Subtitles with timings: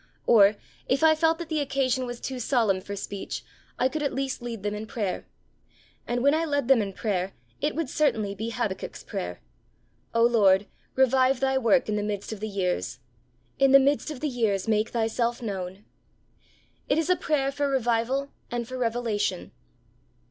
[0.25, 0.55] Or,
[0.87, 3.43] if I felt that the occasion was too solemn for speech,
[3.77, 5.27] I could at least lead them in prayer.
[6.07, 9.41] And when I led them in prayer, it would certainly be Habakkuk's prayer:
[10.15, 12.97] 'O Lord, revive Thy work in the midst of the years;
[13.59, 15.85] in the midst of the years make Thyself known!'
[16.89, 19.51] It is a prayer for revival and for revelation.